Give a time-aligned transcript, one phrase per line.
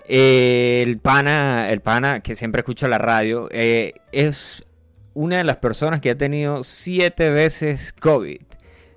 [0.08, 4.66] el pana, el pana que siempre escucha la radio, eh, es
[5.14, 8.42] una de las personas que ha tenido siete veces COVID.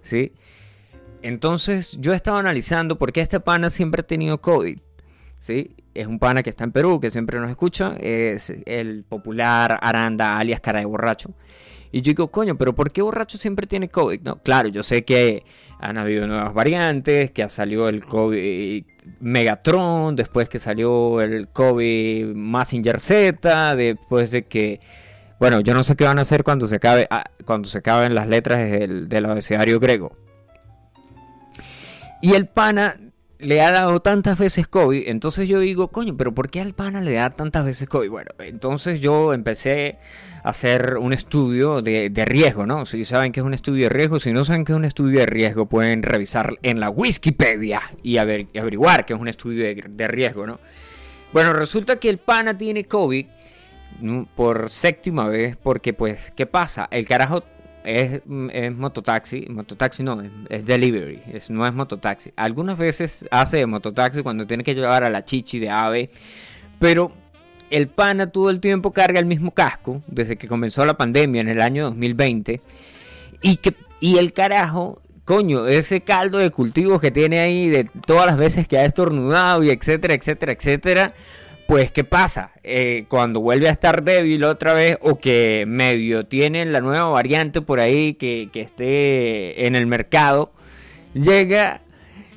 [0.02, 0.34] ¿Sí?
[1.22, 4.80] Entonces yo estaba analizando por qué este pana siempre ha tenido COVID.
[5.40, 5.76] ¿Sí?
[5.96, 10.38] es un pana que está en Perú, que siempre nos escucha, es el popular Aranda,
[10.38, 11.34] alias cara de borracho.
[11.96, 14.20] Y yo digo, coño, pero ¿por qué borracho siempre tiene COVID?
[14.20, 15.46] No, claro, yo sé que
[15.80, 18.84] han habido nuevas variantes, que ha salido el COVID
[19.22, 24.82] Megatron, después que salió el COVID Massinger Z, después de que,
[25.40, 28.14] bueno, yo no sé qué van a hacer cuando se acabe, ah, cuando se acaben
[28.14, 30.18] las letras del, del abecedario griego.
[32.22, 32.98] Y el pana
[33.40, 37.02] le ha dado tantas veces COVID, entonces yo digo, coño, pero ¿por qué al pana
[37.02, 38.10] le da tantas veces COVID?
[38.10, 39.98] Bueno, entonces yo empecé
[40.44, 42.86] a hacer un estudio de, riesgo, ¿no?
[42.86, 45.20] Si saben que es un estudio de riesgo, si no saben que es un estudio
[45.20, 50.08] de riesgo, pueden revisar en la Wikipedia y, averiguar que es un estudio de, de
[50.08, 50.60] riesgo, ¿no?
[51.34, 53.26] Bueno, resulta que el pana tiene COVID
[54.36, 56.88] por séptima vez, porque pues, ¿qué pasa?
[56.92, 57.44] El carajo
[57.86, 62.32] es, mototaxi, mototaxi no, es, delivery, es, no es mototaxi.
[62.36, 66.10] Algunas veces hace mototaxi cuando tiene que llevar a la chichi de ave,
[66.80, 67.12] pero
[67.70, 71.50] el pana todo el tiempo carga el mismo casco desde que comenzó la pandemia en
[71.50, 72.62] el año 2020
[73.42, 78.28] y que y el carajo coño, ese caldo de cultivos que tiene ahí de todas
[78.28, 81.14] las veces que ha estornudado y etcétera, etcétera, etcétera,
[81.68, 82.52] pues, ¿qué pasa?
[82.64, 87.62] Eh, cuando vuelve a estar débil otra vez o que medio tiene la nueva variante
[87.62, 90.52] por ahí que, esté en el mercado,
[91.14, 91.82] llega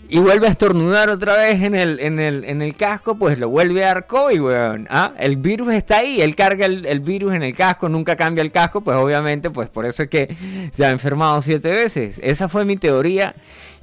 [0.09, 3.51] y vuelve a estornudar otra vez en el, en el, en el casco, pues lo
[3.51, 4.87] vuelve a dar COVID, weón.
[4.89, 5.13] ¿Ah?
[5.19, 8.81] El virus está ahí, él carga el, virus en el casco, nunca cambia el casco,
[8.81, 10.35] pues obviamente, pues por eso es que
[10.73, 12.19] se ha enfermado siete veces.
[12.23, 13.35] Esa fue mi teoría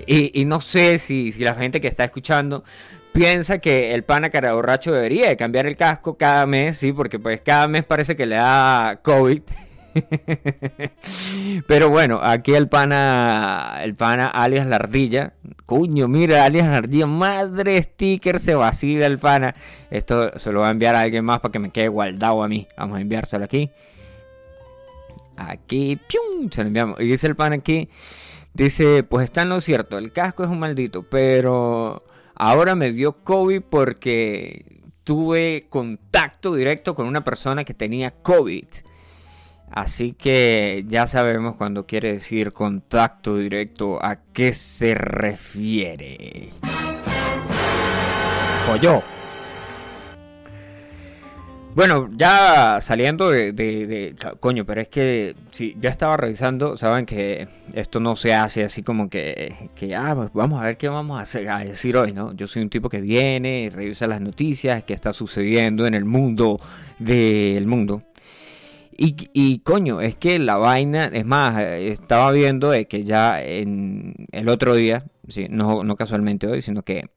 [0.07, 2.63] y, y no sé si, si la gente que está escuchando
[3.15, 7.17] piensa que el pana cara borracho debería de cambiar el casco cada mes, sí, porque
[7.17, 9.41] pues cada mes parece que le da COVID.
[11.67, 15.33] Pero bueno, aquí el pana, el pana alias la ardilla.
[15.65, 17.07] Cuño, mira, alias la ardilla.
[17.07, 19.55] Madre sticker se vacila el pana.
[19.89, 22.49] Esto se lo va a enviar a alguien más para que me quede guardado a
[22.49, 22.67] mí.
[22.77, 23.71] Vamos a enviárselo aquí.
[25.37, 26.49] Aquí, ¡pium!
[26.51, 26.99] Se lo enviamos.
[26.99, 27.89] Y dice el pana aquí.
[28.53, 32.01] Dice, pues está en lo cierto, el casco es un maldito, pero
[32.35, 38.65] Ahora me dio COVID porque tuve contacto directo con una persona que tenía COVID.
[39.71, 46.51] Así que ya sabemos cuando quiere decir contacto directo a qué se refiere.
[48.65, 49.14] Folló.
[51.75, 57.99] Bueno, ya saliendo de, Coño, pero es que si ya estaba revisando, saben que esto
[57.99, 59.69] no se hace así como que...
[59.75, 62.31] que ah, pues vamos a ver qué vamos a, hacer, a decir hoy, ¿no?
[62.33, 66.61] Yo soy un tipo que viene, revisa las noticias, qué está sucediendo en el mundo
[66.97, 68.03] del mundo.
[68.97, 74.47] Y, y, coño, es que la vaina, es más, estaba viendo que ya en el
[74.47, 77.09] otro día, sí, no, no casualmente hoy, sino que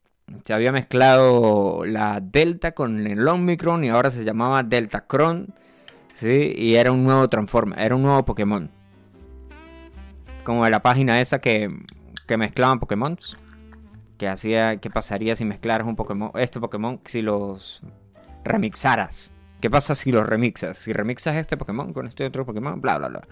[0.44, 5.54] se había mezclado la Delta con el Omicron y ahora se llamaba Deltacron.
[6.18, 6.52] ¿sí?
[6.56, 8.70] Y era un nuevo Transformer, era un nuevo Pokémon.
[10.44, 11.70] Como de la página esa que,
[12.26, 13.18] que mezclaban Pokémon.
[14.16, 17.82] Que hacía, ¿qué pasaría si mezclaras un Pokémon, este Pokémon si los
[18.44, 19.30] remixaras?
[19.60, 20.78] ¿Qué pasa si los remixas?
[20.78, 23.22] Si remixas este Pokémon con este otro Pokémon, bla, bla, bla.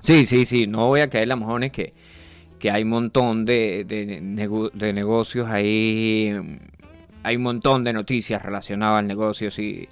[0.00, 1.92] Sí, sí, sí, no voy a caer la mojones que
[2.58, 6.34] que hay un montón de, de, negocios ahí,
[7.22, 9.88] hay un montón de noticias relacionadas al negocio y,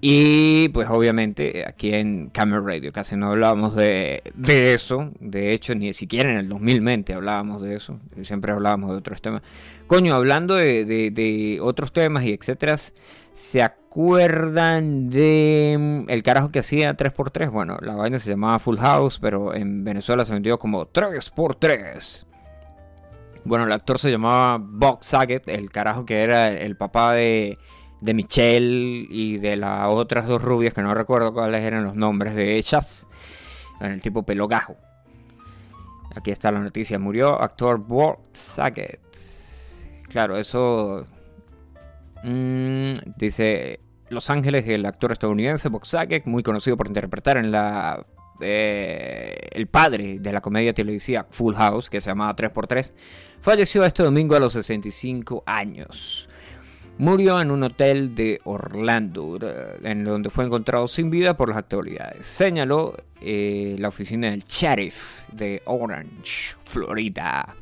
[0.00, 5.10] Y pues obviamente aquí en Camera Radio casi no hablábamos de, de, eso.
[5.20, 7.98] De hecho, ni siquiera en el 2020 hablábamos de eso.
[8.22, 9.42] Siempre hablábamos de otros temas.
[9.86, 12.76] Coño, hablando de, de, de otros temas y etcétera.
[13.36, 17.50] ¿Se acuerdan de mm, el carajo que hacía 3x3?
[17.50, 22.24] Bueno, la vaina se llamaba Full House, pero en Venezuela se vendió como 3x3.
[23.44, 27.58] Bueno, el actor se llamaba Bob Saget, el carajo que era el papá de,
[28.00, 32.34] de Michelle y de las otras dos rubias, que no recuerdo cuáles eran los nombres
[32.34, 33.06] de ellas.
[33.80, 34.76] En el tipo pelogajo.
[36.14, 36.98] Aquí está la noticia.
[36.98, 39.02] Murió actor Bob Saget.
[40.08, 41.04] Claro, eso
[42.22, 48.04] Mm, dice Los Ángeles, el actor estadounidense Bob Saget, muy conocido por interpretar en la
[48.40, 52.92] eh, el padre de la comedia televisiva Full House, que se llamaba 3x3,
[53.40, 56.28] falleció este domingo a los 65 años.
[56.98, 61.58] Murió en un hotel de Orlando, eh, en donde fue encontrado sin vida por las
[61.58, 62.26] autoridades.
[62.26, 67.54] Señaló eh, la oficina del sheriff de Orange, Florida.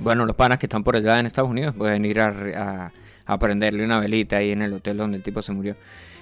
[0.00, 2.92] Bueno, los panas que están por allá en Estados Unidos pueden ir a,
[3.40, 5.76] prenderle una velita ahí en el hotel donde el tipo se murió.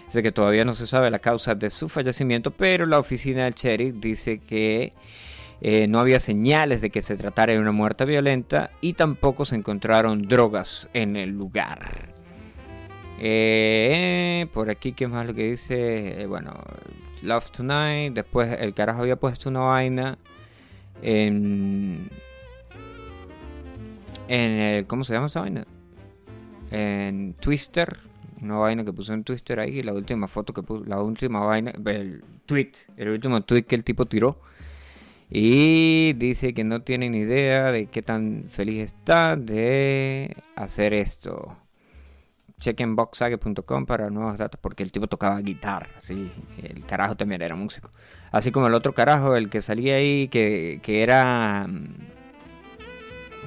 [0.07, 3.55] Dice que todavía no se sabe la causa de su fallecimiento, pero la oficina del
[3.55, 4.93] sheriff dice que
[5.61, 9.57] eh, no había señales de que se tratara de una muerte violenta y tampoco se
[9.57, 12.15] encontraron drogas en el lugar.
[13.19, 16.23] Eh, por aquí, ¿qué más lo que dice?
[16.23, 16.55] Eh, bueno,
[17.23, 18.15] Love Tonight.
[18.15, 20.19] Después el carajo había puesto una vaina
[21.03, 22.11] en
[24.29, 25.67] en el, ¿cómo se llama esa vaina?
[26.71, 27.99] En Twister,
[28.41, 31.73] una vaina que puso en Twister ahí, la última foto que puso, la última vaina,
[31.87, 34.41] el tweet, el último tweet que el tipo tiró.
[35.29, 41.57] Y dice que no tiene ni idea de qué tan feliz está de hacer esto.
[42.61, 46.31] Chequen boxage.com para nuevos datos porque el tipo tocaba guitarra, así,
[46.63, 47.91] el carajo también era músico.
[48.31, 52.16] Así como el otro carajo, el que salía ahí, que, que era mm,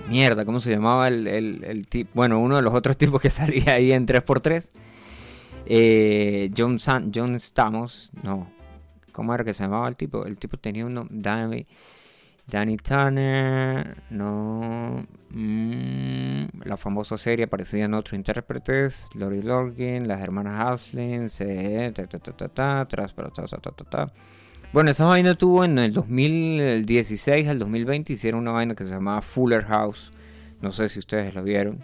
[0.09, 2.09] Mierda, ¿cómo se llamaba el, tipo?
[2.15, 4.69] Bueno, uno de los otros tipos que salía ahí en 3x3.
[5.67, 8.49] Eh, John, San, John Stamos, no.
[9.11, 10.25] ¿Cómo era que se llamaba el tipo?
[10.25, 11.05] El tipo tenía uno.
[11.09, 11.67] Danny,
[12.47, 15.05] Danny Tanner, no.
[15.29, 21.27] Mm, la famosa serie aparecían otros intérpretes: Lori Lorgin, las hermanas Haslin,
[21.93, 22.87] ta, ta, ta, ta,
[23.89, 24.13] ta,
[24.71, 29.21] bueno, esa vaina tuvo en el 2016 al 2020 hicieron una vaina que se llamaba
[29.21, 30.11] Fuller House.
[30.61, 31.79] No sé si ustedes lo vieron.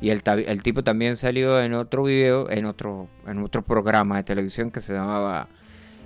[0.00, 0.22] Y el,
[0.62, 4.92] tipo también salió en otro video, en otro, en otro programa de televisión que se
[4.92, 5.48] llamaba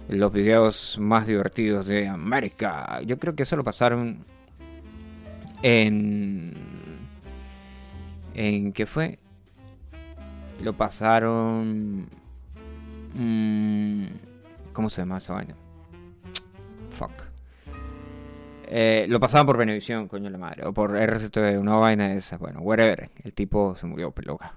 [0.09, 3.01] Los videos más divertidos de América.
[3.03, 4.25] Yo creo que eso lo pasaron
[5.63, 6.55] en...
[8.35, 9.19] ¿En qué fue?
[10.63, 12.09] Lo pasaron...
[13.15, 14.07] Mmm,
[14.73, 15.55] ¿Cómo se llama esa vaina?
[18.75, 20.65] Eh, lo pasaban por Venevisión, coño la madre.
[20.65, 22.41] O por RCTV, una vaina de esas.
[22.41, 23.11] Bueno, whatever.
[23.23, 24.55] El tipo se murió peloca.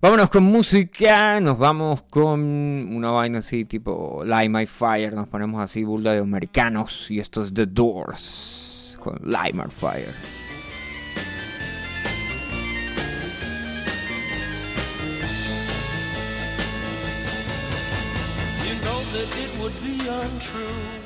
[0.00, 1.40] Vámonos con música.
[1.40, 5.14] Nos vamos con una vaina así, tipo Light My Fire.
[5.14, 7.10] Nos ponemos así, burla de americanos.
[7.10, 8.94] Y esto es The Doors.
[9.00, 10.12] Con Light My Fire.
[19.16, 21.05] That it would be untrue.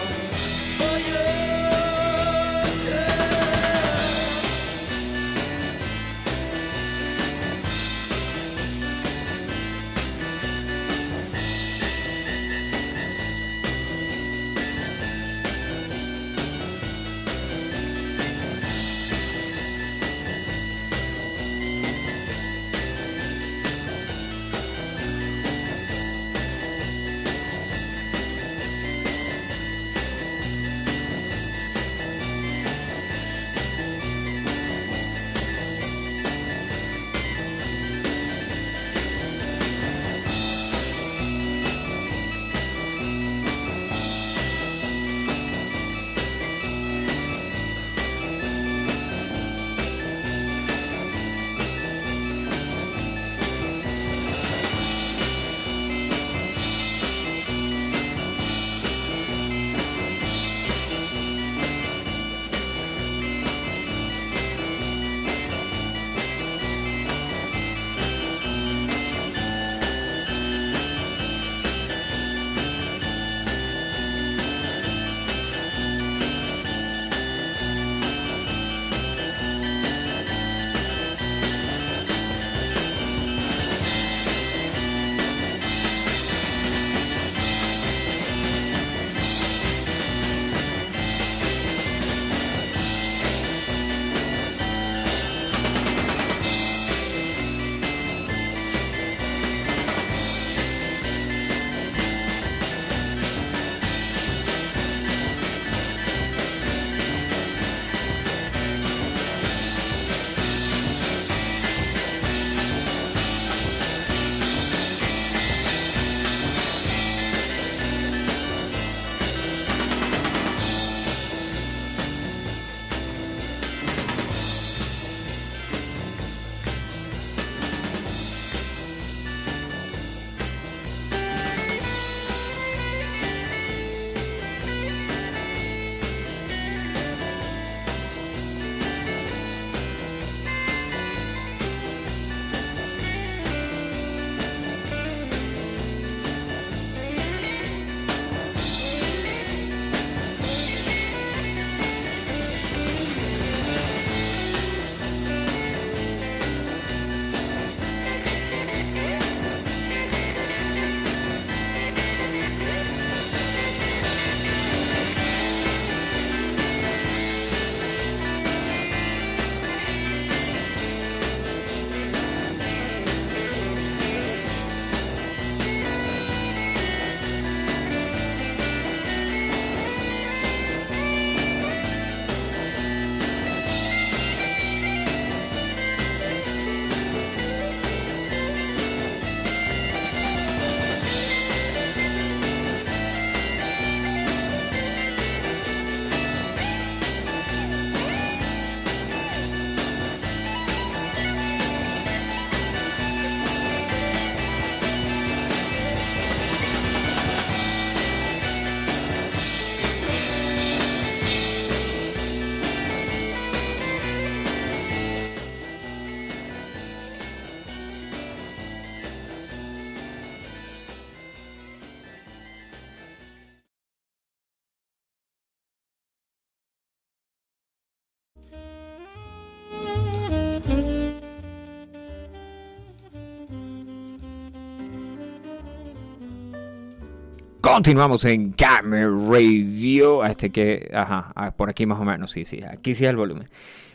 [237.73, 240.25] Continuamos en Camera Radio.
[240.25, 243.47] Este que, ajá, por aquí más o menos, sí, sí, aquí sí el volumen.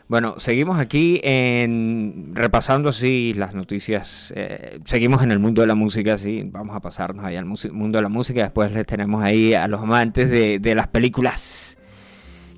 [0.09, 4.33] Bueno, seguimos aquí en repasando así las noticias.
[4.35, 6.49] Eh, seguimos en el mundo de la música, sí.
[6.51, 8.45] Vamos a pasarnos ahí al mundo de la música.
[8.45, 11.77] Después les tenemos ahí a los amantes de, de las películas.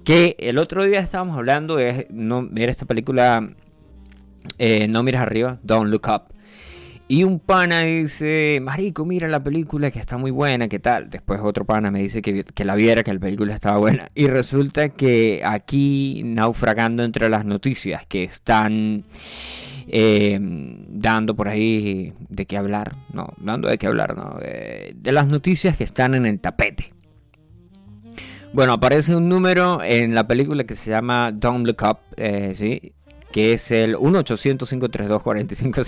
[0.05, 3.51] Que el otro día estábamos hablando de no, mira esta película
[4.59, 6.38] eh, No miras arriba, Don't Look Up.
[7.11, 11.09] Y un pana dice, Marico, mira la película que está muy buena, ¿qué tal?
[11.09, 14.11] Después otro pana me dice que, la viera, que la película estaba buena.
[14.15, 19.05] Y resulta que aquí, naufragando entre las noticias que están
[19.87, 25.27] eh, dando por ahí de qué hablar, no, dando de qué hablar, no, de, las
[25.27, 26.93] noticias que están en el tapete.
[28.53, 32.93] Bueno, aparece un número en la película que se llama Don't Look Up, eh, ¿sí?
[33.33, 35.87] que es el 1 800 532 4500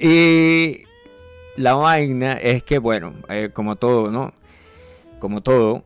[0.00, 0.82] y
[1.56, 4.32] la vaina es que, bueno, eh, como todo, ¿no?
[5.18, 5.84] Como todo.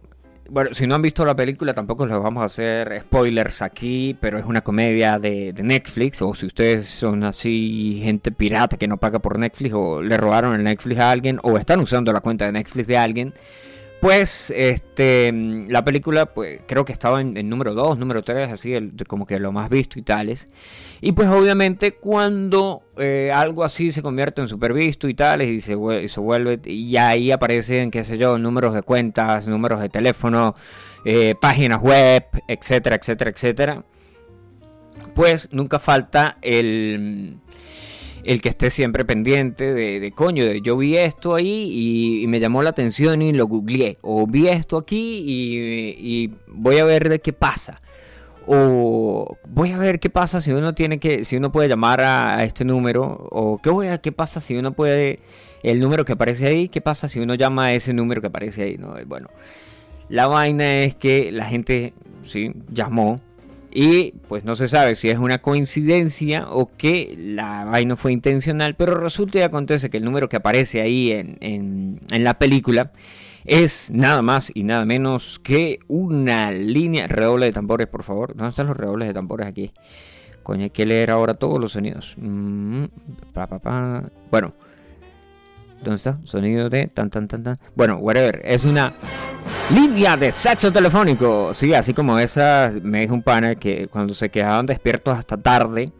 [0.49, 4.39] Bueno, si no han visto la película, tampoco les vamos a hacer spoilers aquí, pero
[4.39, 6.21] es una comedia de, de, Netflix.
[6.23, 10.55] O si ustedes son así, gente pirata que no paga por Netflix, o le robaron
[10.55, 13.35] el Netflix a alguien, o están usando la cuenta de Netflix de alguien,
[14.05, 15.33] pues este,
[15.67, 19.51] la película, pues creo que estaba en, número 2, número 3, así, como que lo
[19.51, 20.47] más visto y tales.
[21.01, 25.63] Y pues obviamente cuando eh, algo así se convierte en super visto y tales y
[25.63, 30.55] se, vuelve, y ahí aparecen, qué sé yo, números de cuentas, números de teléfono,
[31.07, 33.85] eh, páginas web, etcétera, etcétera, etcétera.
[35.15, 37.39] Pues nunca falta el
[38.25, 42.63] el que esté siempre pendiente de, coño, de, yo vi esto ahí y, me llamó
[42.63, 43.99] la atención y lo googleé.
[44.03, 47.81] O vi esto aquí y, voy a ver qué pasa.
[48.47, 52.43] O voy a ver qué pasa si uno tiene que, si uno puede llamar a,
[52.45, 53.29] este número.
[53.31, 55.21] O qué voy a, qué pasa si uno puede,
[55.63, 58.63] el número que aparece ahí, qué pasa si uno llama a ese número que aparece
[58.63, 58.79] ahí.
[58.79, 59.29] No, bueno,
[60.09, 63.21] la vaina es que la gente, sí, llamó
[63.75, 68.77] y pues no se sabe si es una coincidencia o que la vaina fue intencional,
[68.77, 72.93] pero resulta y acontece que el número que aparece ahí en, la película
[73.45, 77.09] es nada más y nada menos que una línea.
[77.09, 78.37] Redoble de tambores, por favor.
[78.37, 79.73] ¿Dónde están los redobles de tambores aquí?
[80.45, 82.15] Coño, hay que leer ahora todos los sonidos.
[82.17, 82.85] Mm,
[84.31, 84.55] bueno,
[85.85, 86.19] ¿dónde está?
[86.25, 87.59] Sonido de tan tan tan tan.
[87.77, 88.41] Bueno, whatever.
[88.45, 88.95] Es una
[89.71, 91.55] Línea de sexo telefónico.
[91.55, 95.91] Sí, así como esa, me dijo un pana que cuando se quedaban despiertos hasta tarde,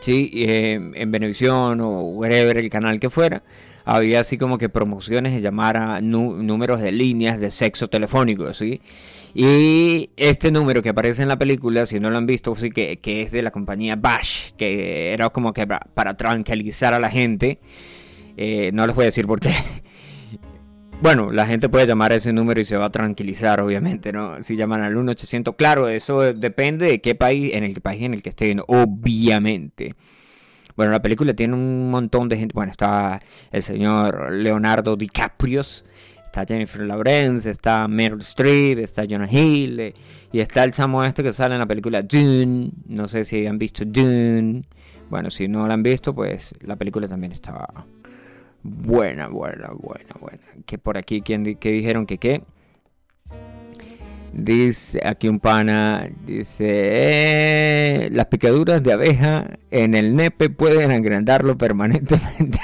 [0.00, 3.42] sí, eh, en Venevisión o wherever, el canal que fuera,
[3.84, 8.80] había así como que promociones de llamar a números de líneas de sexo telefónico, ¿sí?
[9.34, 12.98] Y este número que aparece en la película, si no lo han visto, sí que
[13.04, 17.58] es de la compañía Bash, que era como que para, tranquilizar a la gente.
[18.36, 19.54] Eh, no les voy a decir por qué.
[21.02, 24.42] Bueno, la gente puede llamar a ese número y se va a tranquilizar, obviamente, ¿no?
[24.42, 28.22] Si llaman al 1800, claro, eso depende de qué país, en el país en el
[28.22, 29.94] que estén, obviamente.
[30.74, 32.54] Bueno, la película tiene un montón de gente.
[32.54, 33.20] Bueno, está
[33.52, 35.62] el señor Leonardo DiCaprio,
[36.24, 39.94] está Jennifer Lawrence, está Meryl Streep, está Jonah Hill, eh,
[40.32, 42.70] y está el chamo este que sale en la película Dune.
[42.86, 44.64] No sé si han visto Dune.
[45.08, 47.86] Bueno, si no la han visto, pues la película también estaba
[48.68, 50.42] Buena, buena, buena, buena.
[50.66, 52.42] Que por aquí, ¿quién que dijeron que qué?
[54.32, 61.56] Dice aquí un pana, dice, eh, las picaduras de abeja en el nepe pueden agrandarlo
[61.56, 62.58] permanentemente.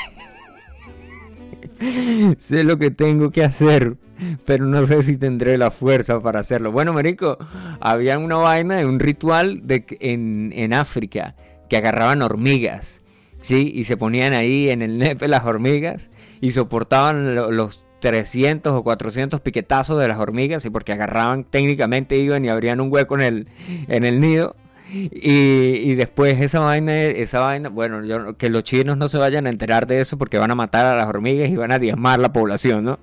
[2.39, 3.97] sé lo que tengo que hacer,
[4.45, 6.73] pero no sé si tendré la fuerza para hacerlo.
[6.73, 7.39] Bueno, Marico,
[7.79, 11.37] había una vaina de un ritual de, en, en África
[11.69, 13.02] que agarraban hormigas
[13.43, 13.71] ¿sí?
[13.75, 16.09] Y se ponían ahí en el nepe las hormigas
[16.41, 22.45] y soportaban los 300 o 400 piquetazos de las hormigas y porque agarraban técnicamente iban
[22.45, 23.49] y abrían un hueco en el,
[23.87, 24.57] en el nido
[24.93, 29.51] y, después esa vaina, esa vaina, bueno, yo, que los chinos no se vayan a
[29.51, 32.33] enterar de eso porque van a matar a las hormigas y van a diezmar la
[32.33, 32.99] población, ¿no?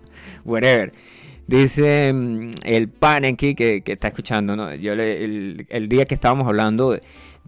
[0.46, 0.94] Whatever.
[1.48, 4.74] Dice mm, el pan aquí que, que está escuchando, ¿no?
[4.76, 7.00] Yo el, el, día que estábamos hablando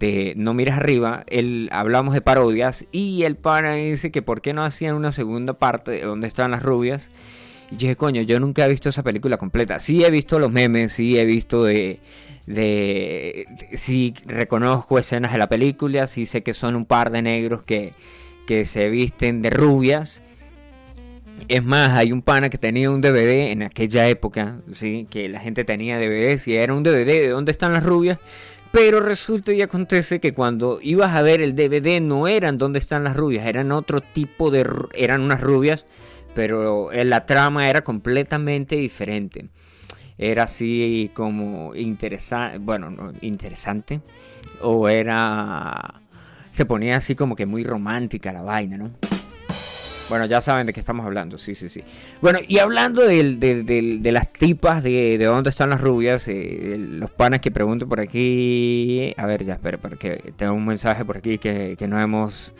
[0.02, 4.52] de No Mires Arriba, él, hablamos de parodias y el pana dice que por qué
[4.52, 7.08] no hacían una segunda parte de donde están las rubias.
[7.70, 9.78] Y dije, coño, yo nunca he visto esa película completa.
[9.78, 12.00] Sí he visto los memes, sí he visto de...
[12.46, 17.62] de, sí reconozco escenas de la película, sí sé que son un par de negros
[17.62, 17.92] que,
[18.48, 20.20] que se visten de rubias.
[21.46, 25.06] Es más, hay un pana que tenía un DVD en aquella época, ¿sí?
[25.08, 28.18] que la gente tenía DVDs y era un DVD de dónde están las rubias.
[28.72, 33.04] Pero resulta y acontece que cuando ibas a ver el DVD no eran donde están
[33.04, 34.66] las rubias, eran otro tipo de...
[34.94, 35.84] eran unas rubias,
[36.34, 39.48] pero eh, la trama era completamente diferente.
[40.16, 44.00] Era así como interesante, bueno, no, interesante,
[44.62, 46.00] o era,
[46.50, 48.90] se ponía así como que muy romántica la vaina, ¿no?
[50.12, 51.82] Bueno, ya saben de qué estamos hablando, sí, sí, sí.
[52.20, 57.50] Bueno, y hablando de, las tipas, de, dónde están las rubias, eh, los panas que
[57.50, 59.14] pregunto por aquí.
[59.16, 62.52] A ver, ya, espera, porque tengo un mensaje por aquí que, no hemos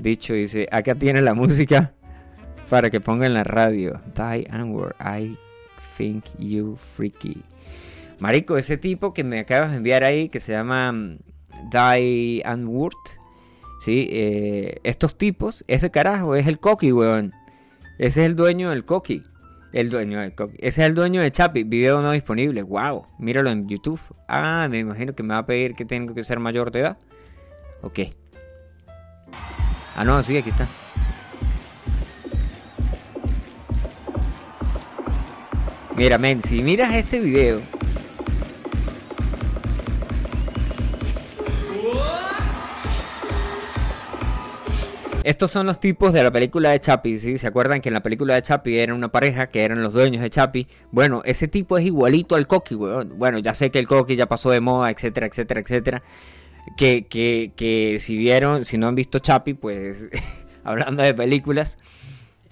[0.00, 0.34] dicho.
[0.34, 1.94] Dice: Acá tiene la música
[2.68, 4.02] para que ponga en la radio.
[4.14, 5.34] Die Anwar, I
[5.96, 7.42] think you freaky.
[8.18, 11.18] Marico, ese tipo que me acabas de enviar ahí, que se llama mm,
[11.72, 13.17] Die Anwurt
[13.80, 14.08] ¿sí?
[14.10, 17.32] Eh, estos tipos, ese carajo es el Coqui, weón.
[17.98, 19.22] Ese es el dueño del Coqui.
[19.72, 20.56] El dueño del Coqui.
[20.58, 21.64] Ese es el dueño de Chapi.
[21.64, 22.62] Video no disponible.
[22.62, 23.06] Wow.
[23.18, 24.00] Míralo en YouTube.
[24.28, 26.98] Ah, me imagino que me va a pedir que tengo que ser mayor de edad.
[27.82, 28.00] Ok.
[29.96, 30.68] Ah, no, sí, aquí está.
[35.96, 37.60] Mira, men, si miras este video
[45.28, 47.36] Estos son los tipos de la película de Chapi, ¿sí?
[47.36, 50.22] ¿Se acuerdan que en la película de Chapi eran una pareja que eran los dueños
[50.22, 50.66] de Chapi?
[50.90, 53.18] Bueno, ese tipo es igualito al Coqui, weón.
[53.18, 56.02] Bueno, ya sé que el Coqui ya pasó de moda, etcétera, etcétera, etcétera.
[56.78, 60.08] Que, que, que si vieron, si no han visto Chapi, pues
[60.64, 61.76] hablando de películas.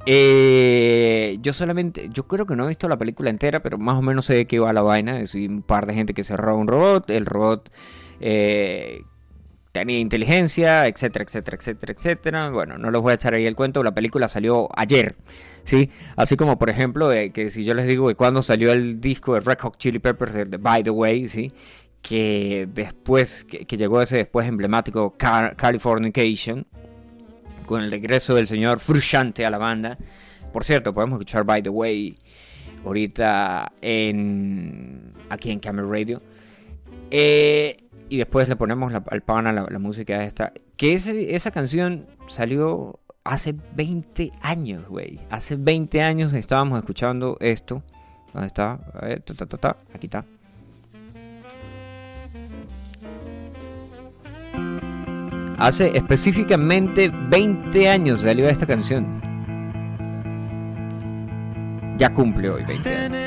[0.04, 4.02] Eh, yo solamente, yo creo que no he visto la película entera, pero más o
[4.02, 5.20] menos sé de qué va la vaina.
[5.20, 7.72] Es un par de gente que se roba un robot, el robot
[8.20, 9.00] eh,
[9.76, 12.48] tenía inteligencia, etcétera, etcétera, etcétera, etcétera.
[12.48, 15.16] Bueno, no les voy a echar ahí el cuento, la película salió ayer,
[15.64, 15.90] ¿sí?
[16.16, 19.40] Así como, por ejemplo, que si yo les digo que cuando salió el disco de
[19.40, 21.52] Red Hot Chili Peppers, de By the Way, ¿sí?
[22.00, 26.66] Que después, que, llegó ese después emblemático Californication,
[27.66, 29.98] con el regreso del señor Frusciante a la banda.
[30.54, 32.16] Por cierto, podemos escuchar By the Way
[32.82, 36.22] ahorita en aquí en Camera Radio.
[37.10, 37.76] Eh,
[38.08, 40.52] y después le ponemos al pan a la, música esta.
[40.76, 45.20] Que esa canción salió hace 20 años, güey.
[45.30, 47.82] Hace 20 años estábamos escuchando esto.
[48.32, 48.78] ¿Dónde está?
[48.94, 50.24] A ver, ta, ta, ta, aquí está.
[55.58, 59.20] Hace específicamente 20 años salió esta canción.
[61.98, 63.25] Ya cumple hoy 20 años.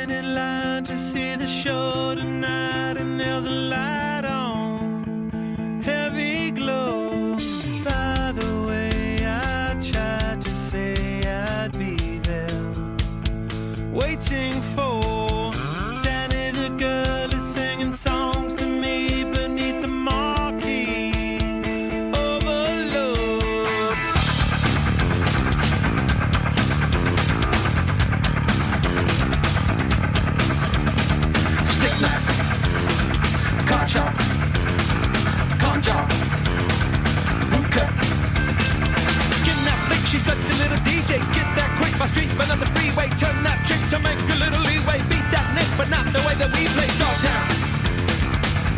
[41.99, 43.09] My street, but on the freeway.
[43.19, 45.03] Turn that chick to make a little leeway.
[45.11, 46.87] Beat that Nick, but not the way that we play.
[46.95, 47.45] Dogtown,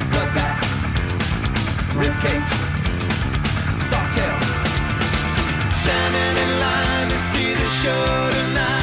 [0.10, 0.57] bloodbath,
[3.77, 4.38] soft tail.
[5.69, 8.81] Standing in line to see the show tonight,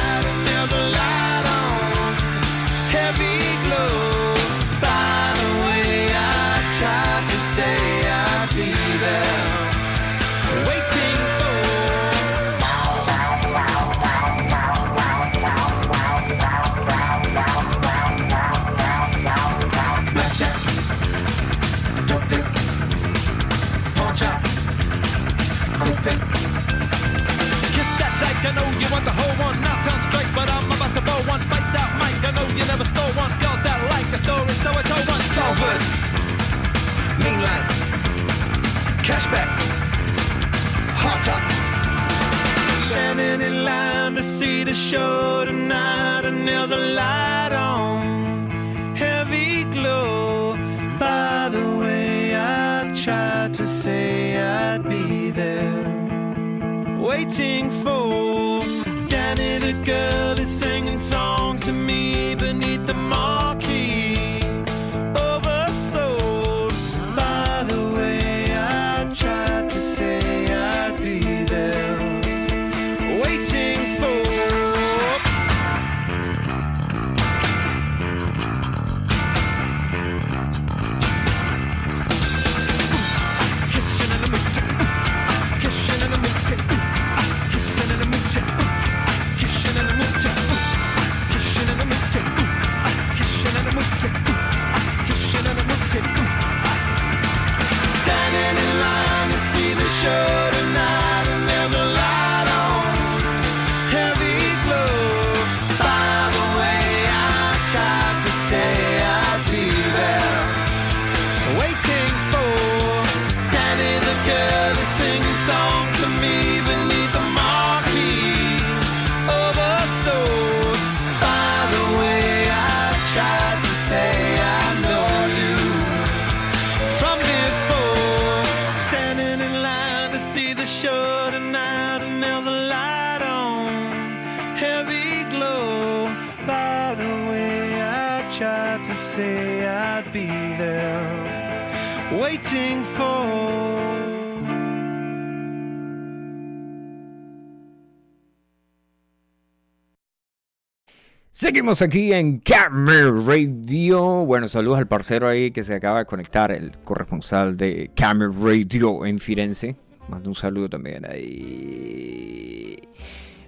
[151.49, 154.23] Seguimos aquí en Camera Radio.
[154.23, 159.03] Bueno, saludos al parcero ahí que se acaba de conectar, el corresponsal de Camera Radio
[159.03, 159.75] en Firenze.
[160.09, 162.77] Mando un saludo también ahí.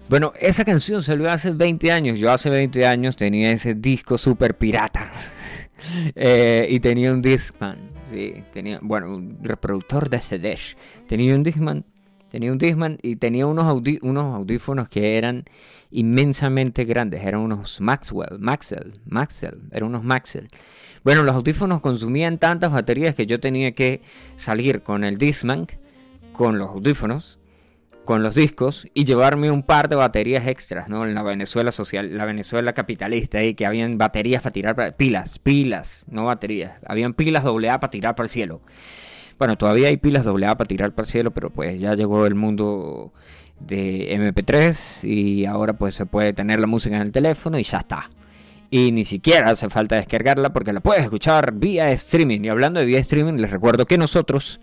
[0.10, 2.18] Bueno, esa canción salió hace 20 años.
[2.18, 5.08] Yo hace 20 años tenía ese disco super pirata.
[6.16, 7.78] Eh, y tenía un Discman.
[8.10, 10.78] Sí, tenía, bueno, un reproductor de CDs.
[11.08, 11.86] Tenía un Discman.
[12.32, 13.66] Tenía un Discman y tenía unos,
[14.02, 15.44] unos audífonos que eran
[15.92, 17.24] inmensamente grandes.
[17.26, 20.48] Eran unos Maxwell, Maxell, Maxell, eran unos Maxell.
[21.04, 24.02] Bueno, los audífonos consumían tantas baterías que yo tenía que
[24.38, 25.68] salir con el Discman,
[26.32, 27.38] con los audífonos,
[28.06, 31.06] con los discos y llevarme un par de baterías extras, ¿no?
[31.06, 35.38] En la Venezuela social, la Venezuela capitalista, ahí que habían baterías para tirar, para, pilas,
[35.40, 38.62] pilas, no baterías, habían pilas AA para tirar para el cielo.
[39.42, 42.36] Bueno, todavía hay pilas AA para tirar para el cielo, pero pues ya llegó el
[42.36, 43.12] mundo
[43.60, 47.80] de MP3 y ahora pues se puede tener la música en el teléfono y ya
[47.80, 48.12] está.
[48.70, 52.42] Y ni siquiera hace falta descargarla porque la puedes escuchar vía streaming.
[52.44, 54.60] Y hablando de vía streaming, les recuerdo que nosotros,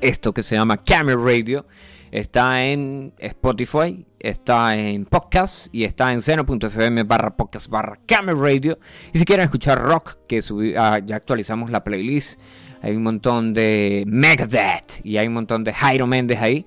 [0.00, 1.66] esto que se llama Camera Radio,
[2.12, 8.78] está en Spotify, está en podcast y está en seno.fm barra podcast barra Camera Radio.
[9.12, 10.40] Y si quieren escuchar rock, que
[10.78, 12.38] ah, ya actualizamos la playlist,
[12.82, 16.66] hay un montón de Megadeth y hay un montón de Jairo Méndez ahí.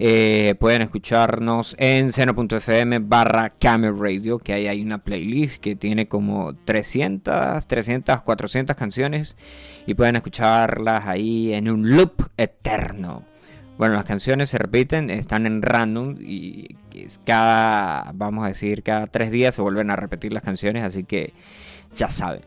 [0.00, 6.06] Eh, pueden escucharnos en seno.fm barra Camera Radio, que ahí hay una playlist que tiene
[6.06, 9.36] como 300, 300, 400 canciones
[9.86, 13.24] y pueden escucharlas ahí en un loop eterno.
[13.76, 16.76] Bueno, las canciones se repiten, están en random y
[17.24, 21.32] cada, vamos a decir, cada tres días se vuelven a repetir las canciones, así que
[21.92, 22.42] ya saben.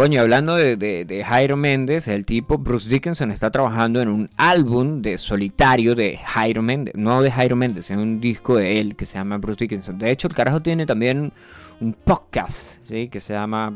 [0.00, 5.18] Coño, hablando de, Jairo Méndez, el tipo Bruce Dickinson está trabajando en un álbum de
[5.18, 9.18] solitario de Jairo Méndez, no de Jairo Méndez, en un disco de él que se
[9.18, 9.98] llama Bruce Dickinson.
[9.98, 11.34] De hecho, el carajo tiene también
[11.82, 13.08] un podcast, ¿sí?
[13.08, 13.70] Que se llama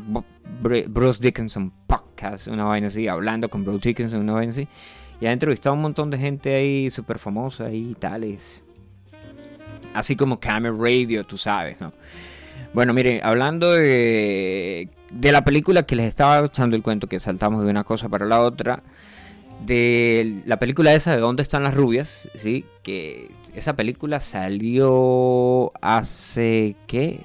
[0.63, 4.67] Bruce Dickinson Podcast, una vaina así, hablando con Bruce Dickinson, una vaina así.
[5.21, 8.63] Y ha entrevistado a un montón de gente ahí súper famosa y tales.
[9.93, 11.93] Así como Camera Radio, tú sabes, ¿no?
[12.73, 14.89] Bueno, miren, hablando de,
[15.21, 18.41] la película que les estaba echando el cuento, que saltamos de una cosa para la
[18.41, 18.83] otra,
[19.65, 22.29] de la película esa de ¿Dónde están las rubias?
[22.35, 22.65] ¿sí?
[22.83, 27.23] Que esa película salió hace, ¿qué?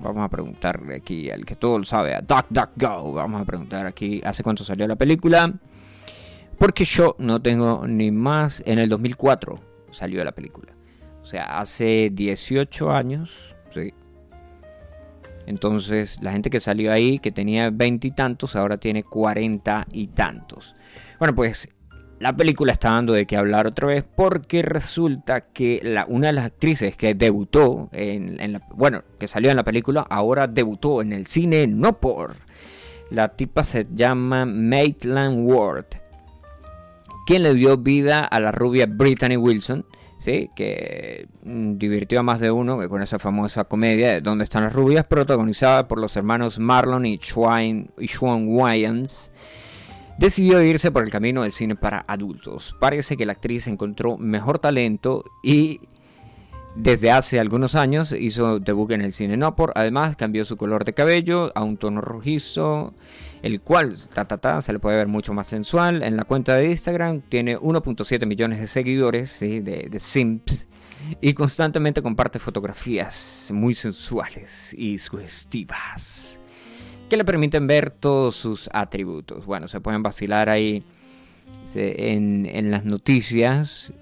[0.00, 3.12] Vamos a preguntarle aquí al que todo lo sabe, a Duck Duck Go.
[3.12, 5.52] Vamos a preguntar aquí hace cuánto salió la película.
[6.56, 8.62] Porque yo no tengo ni más.
[8.64, 10.72] En el 2004 salió la película.
[11.22, 13.54] O sea, hace 18 años
[15.46, 20.74] entonces, la gente que salió ahí, que tenía veintitantos, ahora tiene cuarenta y tantos.
[21.18, 21.70] Bueno, pues
[22.20, 26.44] la película está dando de qué hablar otra vez porque resulta que una de las
[26.44, 31.26] actrices que debutó en, la, bueno, que salió en la película, ahora debutó en el
[31.26, 32.36] cine no por.
[33.10, 35.86] La tipa se llama Maitland Ward,
[37.26, 39.86] quien le dio vida a la rubia Brittany Wilson
[40.18, 40.50] ¿sí?
[40.54, 44.72] que mm, divirtió a más de uno con esa famosa comedia de ¿Dónde están las
[44.72, 45.06] rubias?
[45.06, 49.32] protagonizada por los hermanos Marlon y Sean, y Wayans.
[50.18, 52.74] Decidió irse por el camino del cine para adultos.
[52.80, 55.80] Parece que la actriz encontró mejor talento y
[56.74, 59.72] desde hace algunos años hizo debut en el cine no por.
[59.76, 62.94] Además cambió su color de cabello a un tono rojizo
[63.42, 66.02] el cual ta, se le puede ver mucho más sensual.
[66.02, 70.40] En la cuenta de Instagram tiene 1.7 millones de seguidores de, de
[71.20, 76.40] y constantemente comparte fotografías muy sensuales y sugestivas
[77.08, 79.46] que le permiten ver todos sus atributos.
[79.46, 80.84] Bueno, se pueden vacilar ahí
[81.74, 83.92] en las noticias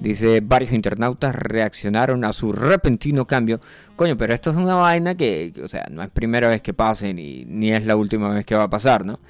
[0.00, 3.60] Dice, varios internautas reaccionaron a su repentino cambio.
[3.96, 7.14] Coño, pero esto es una vaina que, o sea, no es primera vez que pase
[7.14, 9.20] ni, ni es la última vez que va a pasar, ¿no?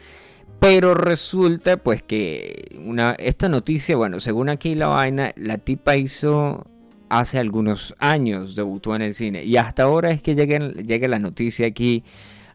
[0.59, 6.67] Pero resulta pues que una, esta noticia, bueno, según aquí la vaina, la tipa hizo
[7.09, 9.45] hace algunos años, debutó en el cine.
[9.45, 12.03] Y hasta ahora es que llegue, la noticia aquí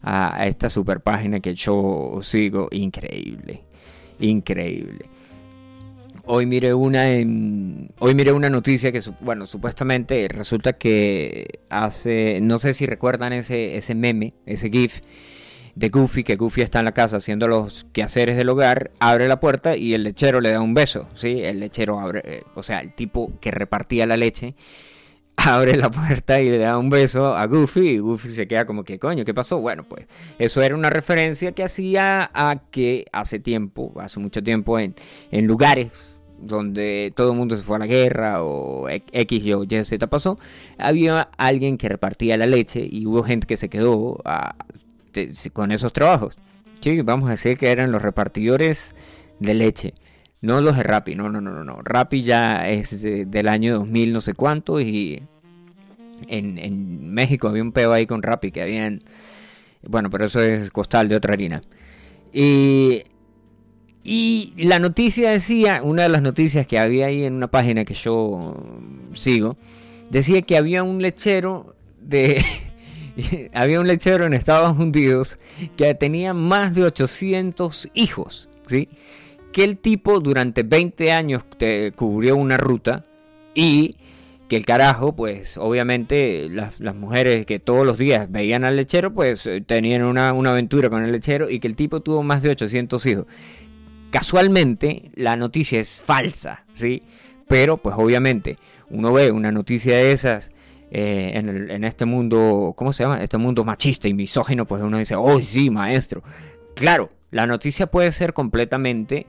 [0.01, 2.67] a, a esta super página que yo sigo.
[2.71, 3.61] Increíble,
[4.19, 5.05] increíble.
[6.31, 12.75] Hoy miré una hoy miré una noticia que bueno, supuestamente resulta que hace no sé
[12.75, 15.01] si recuerdan ese ese meme, ese gif
[15.73, 19.39] de Goofy que Goofy está en la casa haciendo los quehaceres del hogar, abre la
[19.39, 21.41] puerta y el lechero le da un beso, ¿sí?
[21.41, 24.55] El lechero abre, eh, o sea, el tipo que repartía la leche
[25.35, 28.83] abre la puerta y le da un beso a Goofy y Goofy se queda como
[28.83, 29.61] que coño, ¿qué pasó?
[29.61, 30.05] Bueno, pues
[30.37, 34.93] eso era una referencia que hacía a que hace tiempo, hace mucho tiempo en,
[35.31, 39.85] en lugares donde todo el mundo se fue a la guerra o X y Y
[39.85, 40.39] Z pasó,
[40.77, 44.21] había alguien que repartía la leche y hubo gente que se quedó
[45.53, 46.37] con esos trabajos.
[46.81, 48.95] Sí, vamos a decir que eran los repartidores
[49.39, 49.93] de leche.
[50.41, 51.81] No los de Rappi, no, no, no, no, no.
[51.83, 55.21] Rappi ya es de, del año 2000 no sé cuánto y
[56.27, 59.01] en, en, México había un peo ahí con Rappi que habían...
[59.87, 61.61] Bueno, pero eso es costal de otra harina.
[62.33, 63.03] Y,
[64.03, 67.93] y la noticia decía, una de las noticias que había ahí en una página que
[67.93, 68.55] yo
[69.13, 69.57] sigo,
[70.09, 72.43] decía que había un lechero de...
[73.53, 75.37] había un lechero en Estados Unidos
[75.75, 78.87] que tenía más de 800 hijos, ¿sí?
[79.51, 81.43] Que el tipo durante 20 años
[81.95, 83.05] cubrió una ruta
[83.53, 83.97] y
[84.47, 89.13] que el carajo, pues obviamente las, las, mujeres que todos los días veían al lechero,
[89.13, 92.41] pues eh, tenían una, una, aventura con el lechero y que el tipo tuvo más
[92.41, 93.25] de 800 hijos.
[94.11, 97.03] Casualmente la noticia es falsa, ¿sí?
[97.47, 98.57] Pero pues obviamente
[98.89, 100.51] uno ve una noticia de esas
[100.91, 103.21] eh, en, este mundo, ¿cómo se llama?
[103.21, 106.23] Este mundo machista y misógino, pues uno dice, oh sí, maestro.
[106.73, 109.27] Claro, la noticia puede ser completamente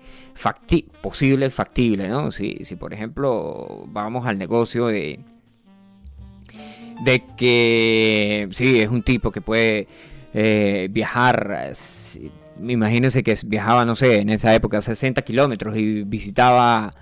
[1.03, 2.31] posible, factible, ¿no?
[2.31, 5.21] Si, si por ejemplo vamos al negocio de,
[7.05, 9.87] de que sí, es un tipo que puede
[10.33, 11.73] eh, viajar,
[12.67, 16.93] imagínense que viajaba, no sé, en esa época 60 kilómetros y visitaba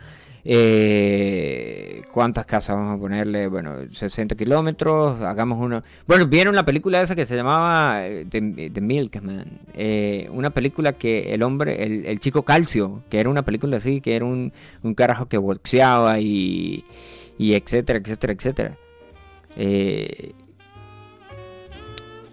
[0.51, 3.49] eh, ¿Cuántas casas vamos a ponerle?
[3.49, 5.83] Bueno, 60 kilómetros, hagamos uno.
[6.07, 9.45] Bueno, vieron la película esa que se llamaba eh, The, Milkman.
[9.75, 14.17] Eh, una película que el hombre, el, chico calcio, que era una película así, que
[14.17, 16.83] era un, un carajo que boxeaba y,
[17.37, 18.77] y etcétera, etcétera, etcétera.
[19.55, 20.33] Eh,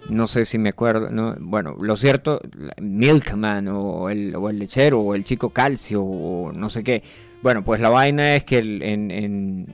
[0.10, 2.42] no sé si me acuerdo, no, bueno, lo cierto,
[2.80, 7.04] Milkman o el, o el lechero o el chico calcio o no sé qué
[7.46, 9.68] bueno, pues la vaina es que en, en,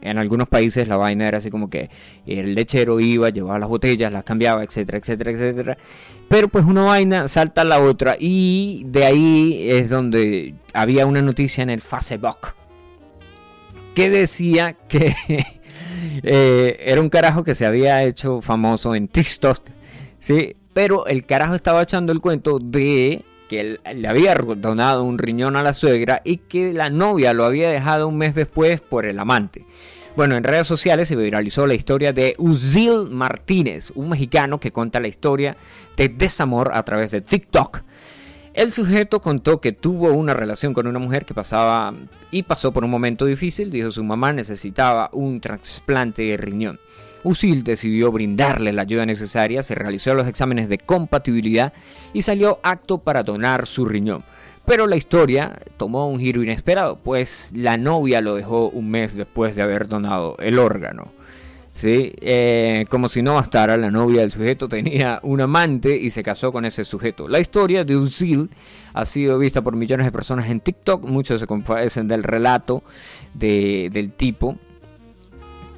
[0.00, 1.90] en, algunos países la vaina era así como que
[2.24, 5.78] el lechero iba, llevaba las botellas, las cambiaba, etcétera, etcétera, etcétera.
[6.28, 11.20] Pero pues una vaina salta a la otra y de ahí es donde había una
[11.20, 12.54] noticia en el Facebook
[13.92, 15.16] que decía que
[16.22, 19.60] eh, era un carajo que se había hecho famoso en TikTok,
[20.20, 20.56] ¿sí?
[20.72, 25.62] Pero el carajo estaba echando el cuento de que le había donado un riñón a
[25.62, 29.66] la suegra y que la novia lo había dejado un mes después por el amante.
[30.14, 35.00] Bueno, en redes sociales se viralizó la historia de Uzil Martínez, un mexicano que cuenta
[35.00, 35.56] la historia
[35.96, 37.82] de desamor a través de TikTok.
[38.52, 41.94] El sujeto contó que tuvo una relación con una mujer que pasaba
[42.32, 46.80] y pasó por un momento difícil, dijo su mamá necesitaba un trasplante de riñón.
[47.22, 51.72] Usil decidió brindarle la ayuda necesaria, se realizó los exámenes de compatibilidad
[52.12, 54.24] y salió acto para donar su riñón.
[54.66, 59.54] Pero la historia tomó un giro inesperado, pues la novia lo dejó un mes después
[59.54, 61.12] de haber donado el órgano.
[61.80, 62.12] ¿Sí?
[62.20, 66.52] Eh, como si no bastara, la novia del sujeto tenía un amante y se casó
[66.52, 67.26] con ese sujeto.
[67.26, 68.50] La historia de Usil
[68.92, 72.82] ha sido vista por millones de personas en TikTok, muchos se compadecen del relato
[73.32, 74.58] de, del tipo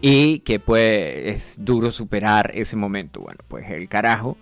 [0.00, 3.20] y que pues es duro superar ese momento.
[3.20, 4.36] Bueno, pues el carajo.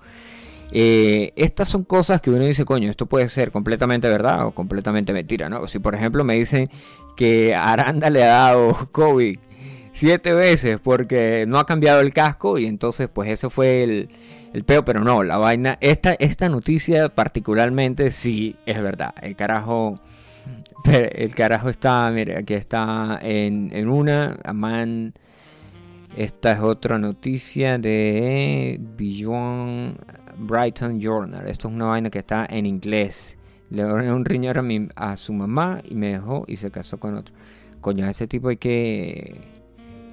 [0.73, 5.13] Eh, estas son cosas que uno dice, coño, esto puede ser completamente verdad o completamente
[5.13, 5.69] mentira, ¿no?
[5.69, 6.71] Si por ejemplo me dicen
[7.17, 9.37] que Aranda le ha dado COVID
[10.01, 14.09] siete veces porque no ha cambiado el casco y entonces pues eso fue el,
[14.55, 20.01] el peo, pero no, la vaina, esta, esta noticia particularmente sí es verdad, el carajo,
[20.85, 25.13] el carajo está, mire, aquí está en, en una, Amán
[26.17, 29.97] esta es otra noticia de Beyond
[30.39, 31.47] Brighton Journal.
[31.47, 33.37] Esto es una vaina que está en inglés.
[33.71, 36.99] Le doné un riñón a, mi, a su mamá y me dejó y se casó
[36.99, 37.33] con otro.
[37.81, 39.60] Coño, ese tipo hay que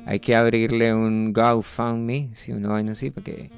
[0.08, 3.50] hay que abrirle un GoFundMe, si una vaina así, para que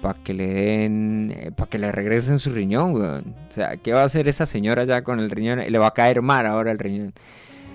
[0.00, 3.34] para que le den eh, para que le regresen su riñón, weón.
[3.50, 5.60] O sea, ¿qué va a hacer esa señora ya con el riñón?
[5.60, 7.12] Le va a caer mal ahora el riñón.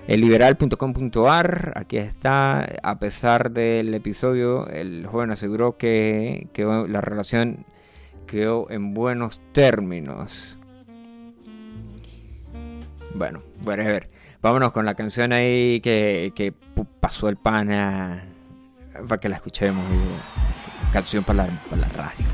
[0.08, 6.48] Elliberal.com.ar, aquí está, a pesar del episodio, el joven aseguró que,
[6.88, 7.64] la relación
[8.26, 10.58] quedó en buenos términos.
[13.14, 14.10] Bueno, bueno, a ver,
[14.42, 16.52] vámonos con la canción ahí que, que
[17.00, 18.24] pasó el pana
[19.08, 19.84] para que la escuchemos.
[20.92, 22.26] Canción para la, para la radio.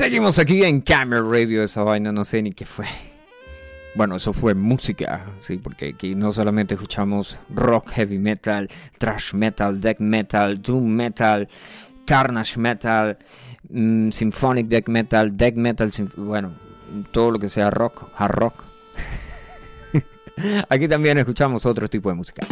[0.00, 2.86] Seguimos aquí en Camera Radio, esa vaina no sé ni qué fue.
[3.94, 9.78] Bueno, eso fue música, sí, porque aquí no solamente escuchamos rock, heavy metal, thrash metal,
[9.78, 11.50] death metal, doom metal,
[12.06, 13.18] carnage metal,
[13.68, 16.54] mm, symphonic death metal, death metal, bueno,
[17.12, 18.54] todo lo que sea rock, hard rock.
[20.70, 22.46] aquí también escuchamos otro tipo de música.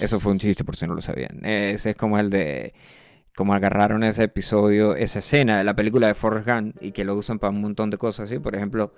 [0.00, 1.44] Eso fue un chiste por si no lo sabían.
[1.44, 2.74] Ese es como el de
[3.36, 7.14] como agarraron ese episodio, esa escena de la película de Forrest Gump y que lo
[7.14, 8.38] usan para un montón de cosas, ¿sí?
[8.38, 8.94] Por ejemplo,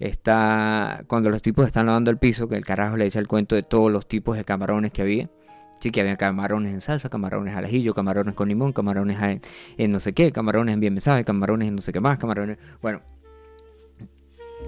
[0.00, 3.54] está cuando los tipos están lavando el piso, que el carajo le dice el cuento
[3.54, 5.30] de todos los tipos de camarones que había.
[5.78, 9.42] Sí, que había camarones en salsa, camarones al ajillo, camarones con limón, camarones en,
[9.76, 12.56] en no sé qué, camarones en bien mensaje, camarones en no sé qué más, camarones...
[12.80, 13.02] Bueno,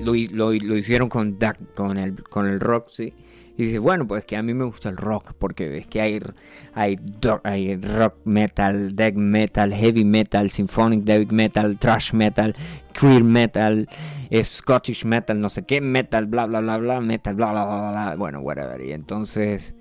[0.03, 1.39] lo, lo, lo hicieron con,
[1.75, 3.14] con, el, con el rock, ¿sí?
[3.57, 6.21] Y dice, bueno, pues que a mí me gusta el rock, porque es que hay,
[6.75, 6.99] hay,
[7.45, 12.55] hay rock metal, death metal, heavy metal, symphonic death metal, thrash metal,
[12.99, 13.89] queer metal,
[14.43, 18.17] Scottish metal, no sé qué, metal, bla, bla, bla, bla, metal, bla, bla, bla, bla,
[18.17, 18.85] bueno, whatever.
[18.85, 19.77] Y entonces,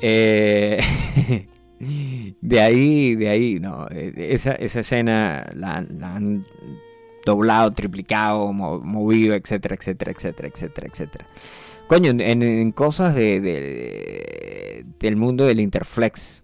[0.00, 0.80] eh,
[2.40, 6.46] de ahí, de ahí, no, eh, esa, esa escena la, la han
[7.26, 11.26] doblado, triplicado, mo- movido, etcétera, etcétera, etcétera, etcétera, etcétera.
[11.86, 16.42] Coño, en, en- cosas de, de- del mundo del Interflex.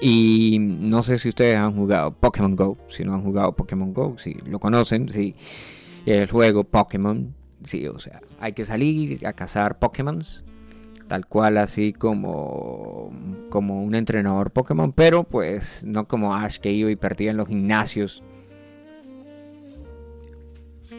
[0.00, 2.76] Y no sé si ustedes han jugado Pokémon Go.
[2.88, 5.34] Si no han jugado Pokémon Go, si lo conocen, si
[6.06, 7.34] el juego Pokémon.
[7.64, 10.44] Sí, o sea, hay que salir a cazar Pokémons.
[11.08, 13.10] Tal cual, así como,
[13.48, 14.92] como un entrenador Pokémon.
[14.92, 18.22] Pero pues no como Ash que iba y perdía en los gimnasios.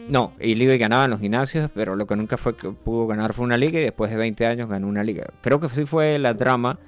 [0.08, 3.06] No, él iba y ganaba en los gimnasios, pero lo que nunca fue que pudo
[3.06, 5.26] ganar fue una liga y después de 20 años ganó una liga.
[5.40, 6.78] Creo que sí fue la trama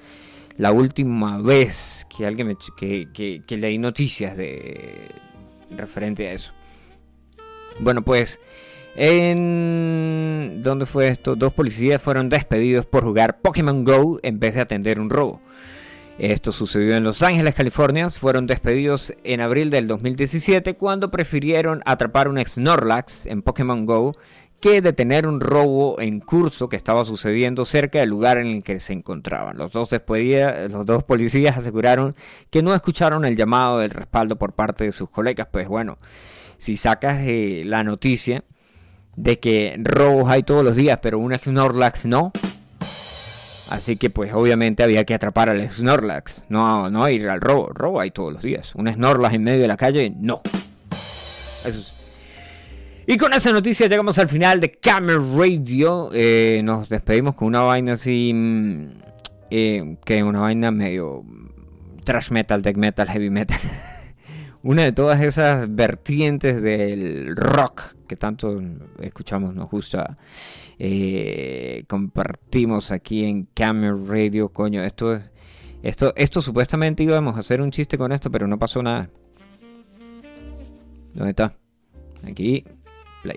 [0.56, 5.10] la última vez que alguien me, que, que, que leí noticias de
[5.70, 6.52] referente a eso.
[7.80, 8.40] Bueno, pues
[8.94, 11.34] en ¿dónde fue esto?
[11.34, 15.40] Dos policías fueron despedidos por jugar Pokémon Go en vez de atender un robo.
[16.22, 18.08] Esto sucedió en Los Ángeles, California.
[18.08, 24.14] Fueron despedidos en abril del 2017 cuando prefirieron atrapar un Snorlax en Pokémon Go
[24.60, 28.78] que detener un robo en curso que estaba sucediendo cerca del lugar en el que
[28.78, 29.58] se encontraban.
[29.58, 32.14] Los dos, los dos policías aseguraron
[32.50, 35.48] que no escucharon el llamado del respaldo por parte de sus colegas.
[35.50, 35.98] Pues bueno,
[36.56, 38.44] si sacas eh, la noticia
[39.16, 42.30] de que robos hay todos los días, pero un Snorlax no.
[43.70, 47.68] Así que pues obviamente había que atrapar al Snorlax, no, no ir al robo.
[47.68, 48.74] Robo hay todos los días.
[48.74, 50.42] Un Snorlax en medio de la calle, no.
[50.90, 52.02] Eso es.
[53.06, 56.10] Y con esa noticia llegamos al final de Camel Radio.
[56.12, 58.32] Eh, nos despedimos con una vaina así.
[58.32, 58.88] mm,
[59.50, 61.24] eh, que una vaina medio
[62.04, 63.58] trash metal, death metal, heavy metal.
[64.62, 68.62] una de todas esas vertientes del rock que tanto
[69.00, 70.16] escuchamos, nos gusta.
[70.78, 74.48] Eh, compartimos aquí en Camel Radio.
[74.48, 75.22] Coño, esto es.
[75.82, 79.10] Esto, esto supuestamente íbamos a hacer un chiste con esto, pero no pasó nada.
[81.12, 81.56] ¿Dónde está?
[82.24, 82.64] Aquí.
[83.22, 83.36] Play.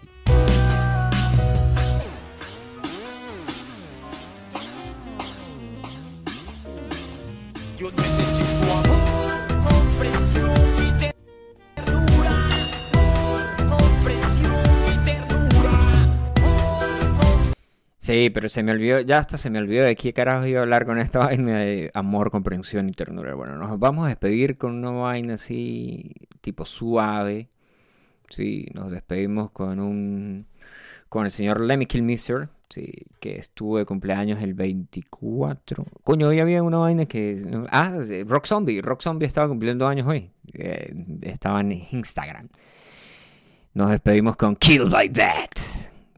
[18.06, 20.62] Sí, pero se me olvidó, ya hasta se me olvidó de qué carajo iba a
[20.62, 23.34] hablar con esta vaina de amor, comprensión y ternura.
[23.34, 27.50] Bueno, nos vamos a despedir con una vaina así, tipo suave.
[28.30, 30.46] Sí, nos despedimos con un.
[31.10, 35.84] con el señor Lemmy Kilmister, sí, que estuvo de cumpleaños el 24.
[36.04, 37.42] Coño, hoy había una vaina que.
[37.72, 37.92] Ah,
[38.28, 38.84] Rock Zombie.
[38.84, 40.30] Rock Zombie estaba cumpliendo años hoy.
[40.54, 40.94] Eh,
[41.24, 42.50] estaba en Instagram.
[43.74, 45.50] Nos despedimos con Killed by That,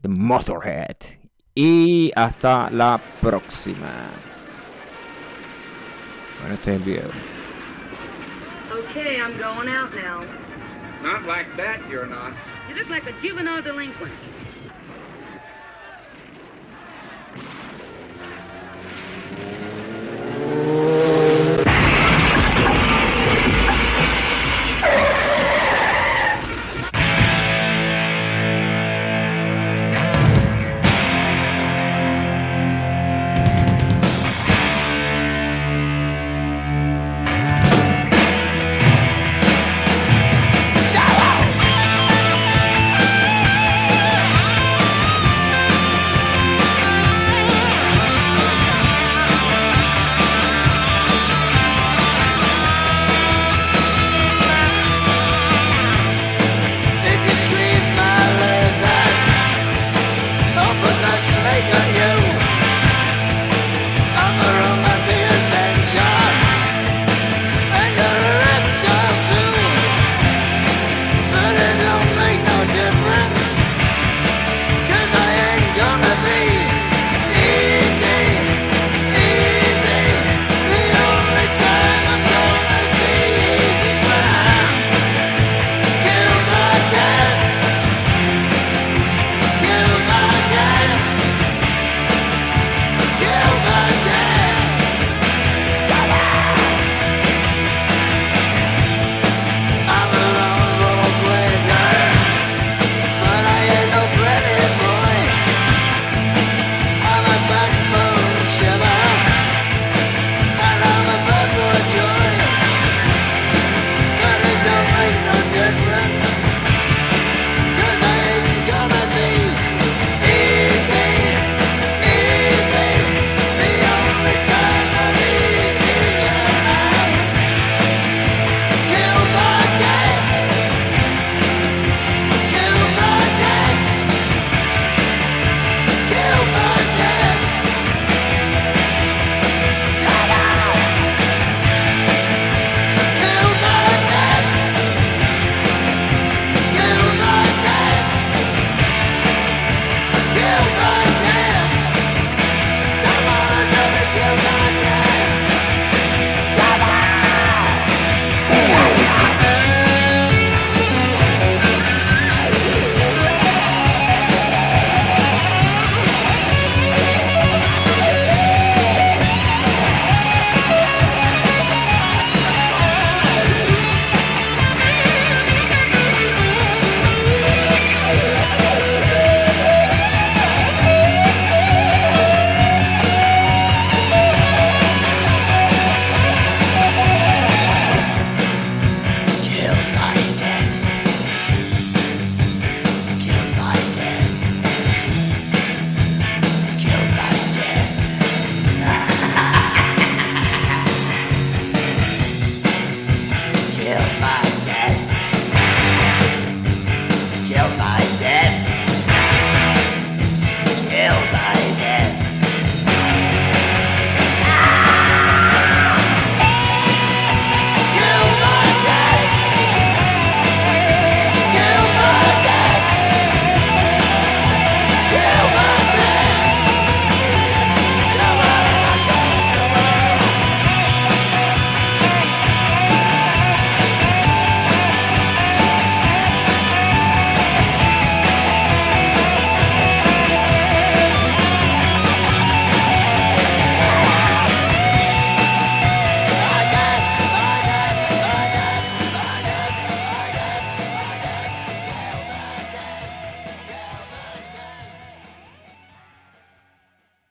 [0.02, 1.17] The Motorhead
[1.60, 4.10] y hasta la próxima.
[6.38, 7.10] Bueno, este es el video.
[8.70, 10.24] Okay, I'm going out now.
[11.02, 12.32] Not like that, you're not.
[12.68, 14.12] You look like a juvenile delinquent.